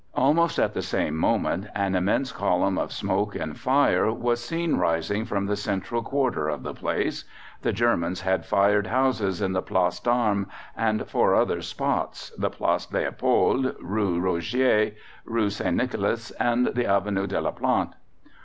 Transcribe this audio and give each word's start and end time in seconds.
Almost 0.15 0.57
at 0.57 0.73
the 0.73 0.81
same 0.81 1.15
moment 1.15 1.67
an 1.75 1.93
immense 1.93 2.31
column 2.31 2.75
of 2.79 2.91
smoke 2.91 3.35
and 3.35 3.55
fire 3.55 4.11
was 4.11 4.43
seen 4.43 4.77
rising 4.77 5.25
from 5.25 5.45
the 5.45 5.55
central 5.55 6.01
quarter 6.01 6.49
of 6.49 6.63
the 6.63 6.73
place: 6.73 7.23
the 7.61 7.71
Germans 7.71 8.21
had 8.21 8.43
fired 8.43 8.87
houses 8.87 9.43
in 9.43 9.53
the 9.53 9.61
Place 9.61 9.99
d'Armes 9.99 10.47
and 10.75 11.07
four 11.07 11.35
other 11.35 11.61
spots, 11.61 12.31
the 12.31 12.49
Place 12.49 12.91
Leopold, 12.91 13.75
Rue 13.79 14.19
Rogier, 14.19 14.93
Rue 15.23 15.51
St. 15.51 15.77
Nicolas 15.77 16.31
and 16.31 16.65
the 16.73 16.87
Avenue 16.87 17.27
de 17.27 17.39
la 17.39 17.51
Plante. 17.51 17.93